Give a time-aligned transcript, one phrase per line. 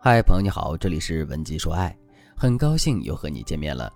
[0.00, 1.94] 嗨，朋友你好，这里是文姬说爱，
[2.36, 3.92] 很高兴又和你见面了。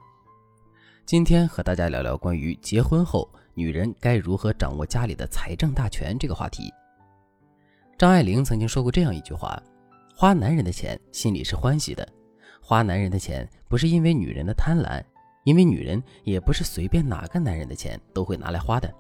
[1.07, 6.65] 今天和大家聊聊关于结婚后女人该如何掌握家里的财政大权这个话题。
[7.97, 9.63] 张爱玲曾经说过这样一句话：
[10.13, 12.07] 花男人的钱心里是欢喜的，
[12.61, 15.01] 花男人的钱不是因为女人的贪婪，
[15.45, 18.93] 因为女人也不是随便哪个男人的钱都会拿来花的。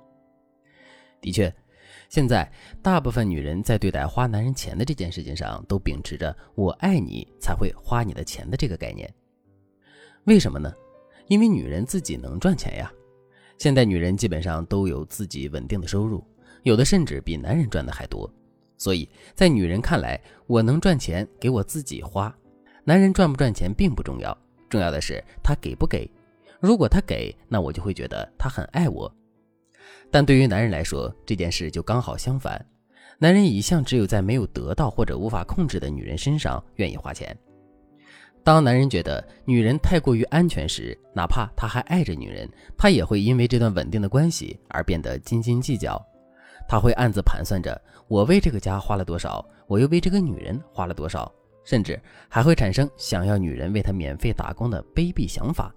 [1.20, 1.52] 的确。
[2.12, 2.46] 现在，
[2.82, 9.10] 大部分女人在对待花男人钱的这件事情上，都秉持着“我爱你才会花你的钱”的这个概念。
[10.24, 10.70] 为什么呢？
[11.28, 12.92] 因为女人自己能赚钱呀。
[13.56, 16.22] 现代女人基本上都有自己稳定的收入，
[16.64, 18.30] 有的甚至比男人赚的还多。
[18.76, 22.30] 所以在女人看来，我能赚钱给我自己花，
[22.84, 24.36] 男人赚不赚钱并不重要，
[24.68, 26.06] 重要的是他给不给。
[26.60, 29.10] 如果他给，那我就会觉得他很爱我。
[30.10, 32.64] 但对于男人来说，这件事就刚好相反。
[33.18, 37.36] 男人一向只有在没有得到或者无法控制的女人身上愿意花钱。
[38.44, 46.04] 当男人觉得女人太过于安全时，哪怕他还爱着女人，他也会因为这段稳定的关系而变得斤斤计较。
[46.68, 51.32] 他会暗自盘算着：我为这个家花了多少，我又为这个女人花了多少，
[51.64, 55.72] 甚至还会产生想要女人为他免费打工的卑鄙想法。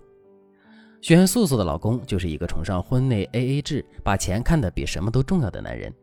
[1.05, 5.93] 选素素的老公就是一个崇尚婚内 AA 制，把钱看得比什么都重要的男人。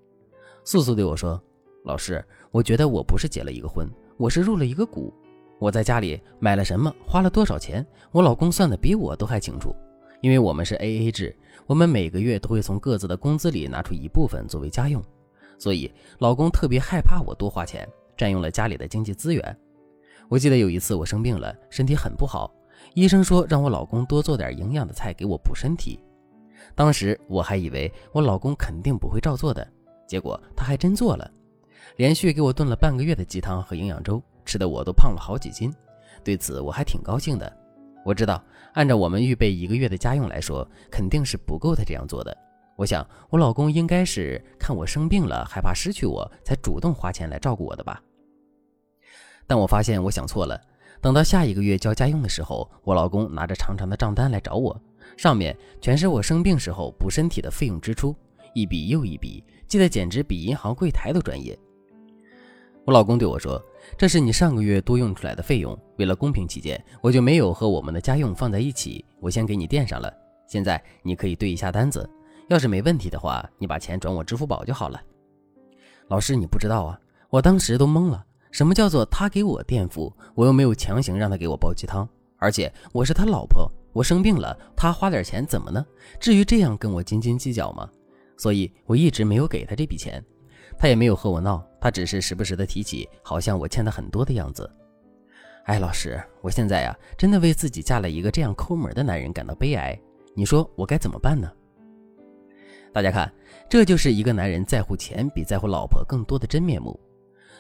[0.62, 1.42] 素素对我说
[1.83, 3.84] ：“老师，我觉得我不是结了一个婚，
[4.17, 5.12] 我是入了一个股。
[5.59, 9.75] 我在家里买了什么，花了多少钱，我老公算的比我都还清楚。
[10.20, 15.03] 因为我们是 AA 制，我们每个月都会从各自的工资里拿出一部分作为家用，
[15.59, 19.59] 所以老公特别害怕我多花钱，占用了家里的经济资源。
[20.28, 22.48] 我记得有一次我生病了，身体很不好。”
[22.94, 25.98] 医生说让我老公多做点营养的菜给我补身体，
[26.75, 29.66] 当时我还以为我老公肯定不会照做的，
[30.06, 31.30] 结果他还真做了，
[31.97, 35.72] 连续给我炖了半个月的鸡汤和营养粥，吃的我都胖了好几斤。
[36.22, 37.50] 对此我还挺高兴的。
[38.05, 38.42] 我知道
[38.75, 42.37] 按照我们预备一个月的家用来说，肯定是不够他这样做的。
[42.76, 48.03] 我想我老公应该是看我生病了，害怕失去我，才主动花钱来照顾我的吧。
[49.47, 50.60] 但我发现我想错了。
[51.03, 54.81] 等到下一个月交家用的时候，我老公拿着长长的账单来找我，
[55.17, 58.15] 上面全是我生病时候补身体的费用支出，
[58.55, 61.59] 一笔又一笔，记得简直比银行柜台都专业。
[62.85, 63.61] 我老公对我说
[63.99, 70.13] ：“这是你上个月多用出来的费用，为了公平起见，我就没有和我们的家用放在一起，我先给你垫上了。
[70.47, 72.09] 现在你可以对一下单子，
[72.49, 75.03] 要是没问题的话，你把钱转我支付宝就好了。”
[76.07, 78.25] 老师，你不知道啊，我当时都懵了。
[78.53, 80.13] 什么叫做他给我垫付？
[80.35, 85.85] 我又没有强行让他给我煲鸡汤，而且我是他老婆，我生病了，他花点钱怎么呢？
[86.21, 87.89] 至于这样跟我斤斤计较吗？
[88.37, 90.23] 所以我一直没有给他这笔钱，
[90.79, 94.71] 他也没有和我闹，他只是时不时的提起，好像我欠他很多的样子。
[95.65, 99.99] 哎，老师，我现在呀，真的为自己嫁了一个这样抠门的男人感到悲哀。
[100.34, 101.51] 你说我该怎么办呢？
[102.93, 103.33] 大家看，
[103.71, 106.99] 这就是一个男人在乎钱比在乎老婆更多的真面目。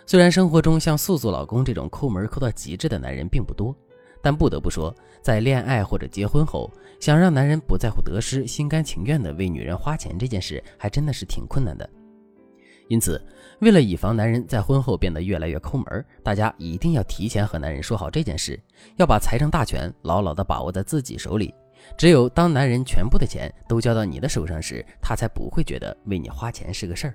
[0.06, 3.74] 虽然生活中像素素老公这种抠门抠到极致的男人并不多，
[4.20, 6.70] 但不得不说，在恋爱或者结婚后，
[7.00, 11.88] 想让男人不在乎得失、心甘情愿地为女人花钱这件事，还真的是挺困难的。
[12.88, 13.24] 因此，
[13.60, 18.60] 为了以防男人在婚后变得越来越抠门，大家一定要提前和男人说好这件事，
[18.96, 21.54] 要把财政大权牢牢地把握在自己手里。
[21.96, 27.14] 只有当男人全部的钱都交到你的手上时，他才不会觉得为你花钱是个事儿。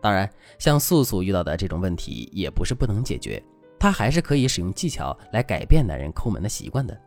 [0.00, 0.28] 当然，
[0.58, 3.42] 像素素遇到的这种问题也不是不能解决，
[3.78, 6.98] 她还是可以使用技巧来改变男人抠门的习惯的。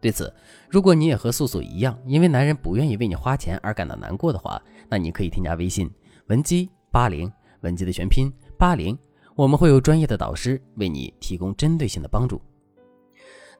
[0.00, 0.32] 对此，
[0.68, 5.90] 如果你也和素素一样，因为男人不愿意为你花钱而感到难过的话，那你可以添加微信
[6.28, 7.30] 文姬八零，
[7.62, 8.96] 文姬的全拼八零，
[9.34, 12.40] 我们会有专业的导师为你提供针对性的帮助。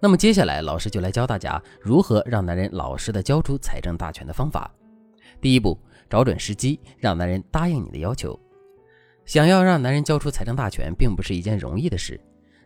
[0.00, 4.72] 那么接下来，老师就来教大家如何让男人老实的交出财政大权的方法。
[5.40, 5.76] 第一步，
[6.08, 8.38] 找准时机，让男人答应你的要求。
[9.28, 12.18] 想要让男人交出财政大权，并不是一件容易的事。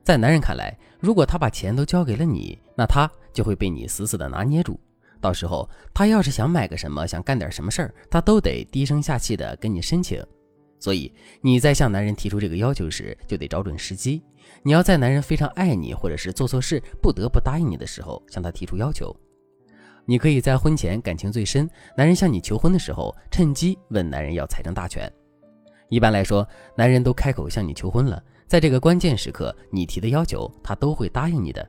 [0.04, 4.78] 在男人看来，如果他把钱都交给了你，那他就会被你死死的拿捏住。
[5.20, 10.24] 到时候他要是想买个什么，想干点什么事儿，他都得低声下气的跟你申请。
[10.78, 14.22] 所以你在向男人提出这个要求时，就得找准时机。
[14.62, 19.12] 你要在男人非常爱你，或者是做错事不得不答应你的时候，向他提出要求。
[20.04, 25.12] 你可以在婚前感情最深，男人向你求婚的时候，趁机问男人要财政大权。
[25.92, 31.68] 一般来说，男人都开口向你求婚了，在这个关键时刻，你提的要求他都会答应你的。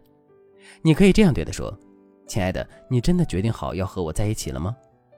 [0.82, 1.78] 你可以这样对他说
[2.26, 4.74] ：“亲爱的，你真的决定好要和我在一起了吗？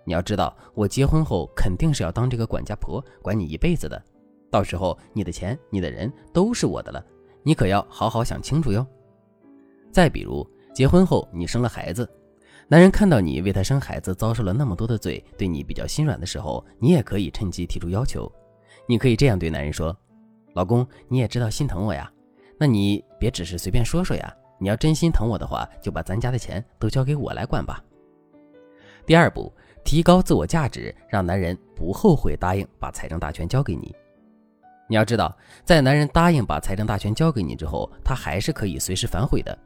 [0.05, 4.03] 你要知道，我结婚后肯定是要当这个管家婆，管你一辈子的。
[4.49, 7.05] 到时候，你的钱、你的人都是我的了。
[7.43, 8.83] 你可要好好想清楚哟。
[9.91, 10.43] 再比如，
[10.73, 12.09] 结婚后你生了孩子，
[12.67, 18.31] 男人看到你为他生孩子遭受了那么多的罪，对你比较心软的时候，你也可以趁机提出要求。
[18.87, 19.95] 你可以这样对男人说
[20.53, 22.11] ：“老公，你也知道心疼我呀，
[22.57, 24.33] 那你别只是随便说说呀。
[24.57, 27.83] 你要真心疼我的话，就把咱家的钱都交给我来管吧。”
[29.05, 29.53] 第二步，
[29.83, 33.93] 提高自我价值，让男人不后悔答应把财政大权交给你。
[34.87, 39.57] 你要知道，在男人答应把财政大权交给你之后，他还是可以随时反悔的。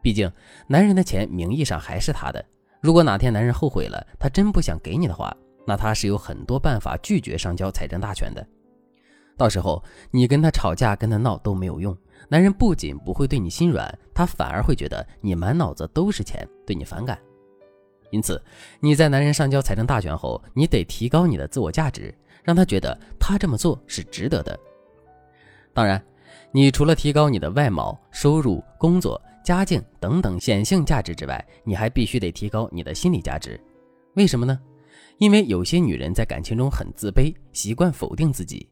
[0.00, 0.30] 毕竟，
[0.66, 2.44] 男人的钱名义上还是他的。
[2.80, 5.36] 如果哪天男人后悔了，他真不想给你的话，
[5.66, 8.46] 那他是有很多办法拒绝上交财政大权的。
[9.36, 11.96] 到时候你跟他吵架、跟他闹都没有用。
[12.28, 17.18] 男人不仅不会对你心软，他反而会觉得你满脑子都是钱，对你反感。
[18.10, 18.42] 因此，
[18.78, 22.14] 你在男人上交财政大权后，你得提高你的自我价值。
[22.44, 24.58] 让他觉得他这么做是值得的。
[25.72, 26.04] 当然，
[26.50, 33.60] 你除了提高你的外貌、收入、工作、家境等等显性价值之外，你还必须得提高你的心理价值。
[34.14, 34.58] 为什么呢？
[35.18, 38.68] 因为有些女人在感情中很自卑，习惯否定自己，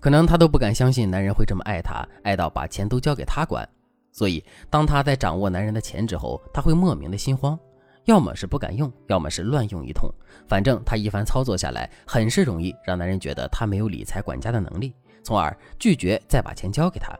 [0.00, 3.68] 可能她都不敢相信男人会这么爱她，爱到把钱都交给她管。
[4.12, 7.58] 所以，当她在掌握男人的钱之后，她会莫名的心慌。
[8.04, 10.06] 要么是不敢用，要么是乱用一通，
[10.46, 17.18] 反正他一番操作下来，很是容易让男人觉得他没有理财管家的能力，从而拒绝再把钱交给他。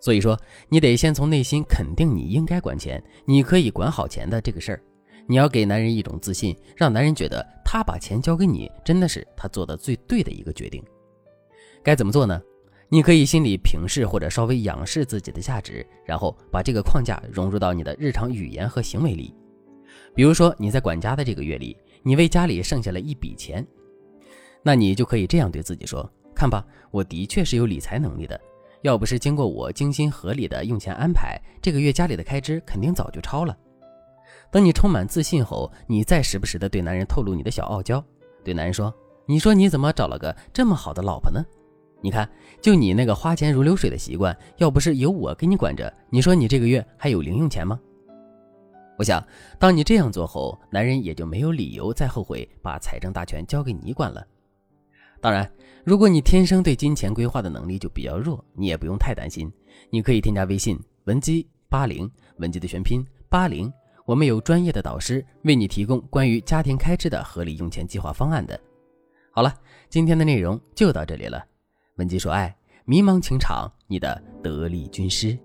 [0.00, 4.82] 所以说，你得先从内心肯定你应该管钱，你可以管好钱的这个事儿。
[5.26, 10.82] 你要给男人一种自信，让男人觉得他把钱交给你，真的是他做的最对的一个决定。
[11.82, 12.40] 该怎么做呢？
[12.90, 19.34] 你可以心里平视或者稍微仰视自己的价值，然后把这个框架融入到你的日常语言和行为里。
[20.14, 23.66] 比如说你在管家的这个月里，你为家里剩下了一笔钱，
[24.62, 28.38] 那你就可以这样对自己说：“看吧，我的确是有理财能力的。
[28.82, 33.56] 要不是经过我精心合理的用钱安排，这个月家里的开支肯定早就超了。”
[34.54, 38.00] 等你充满自信后，你再时不时的对男人透露你的小傲娇，
[38.44, 38.94] 对男人说
[39.26, 41.44] ：“你说你怎么找了个这么好的老婆呢？
[42.00, 42.30] 你看，
[42.60, 47.80] 就你那个花钱如流水的习惯，要不是有我给你管着，你说你这个月还有零用钱吗？”
[48.96, 49.20] 我想，
[49.58, 54.24] 当你这样做后，男人也就没有理由再后悔把财政大权交给你管了。
[55.20, 55.50] 当然，
[55.82, 59.52] 如果你天生对金钱规划的能力就比较弱，你也不用太担心。
[59.90, 63.72] 你可以添加微信文姬八零，文姬的全拼八零，
[64.06, 68.58] 我们有专业的导师为你提供关于家庭开支的合理用钱计划方案的。
[69.32, 69.52] 好了，
[69.88, 71.42] 今天的内容就到这里了。
[71.96, 72.54] 文姬说爱，
[72.84, 75.38] 迷茫情场，你的得力军师。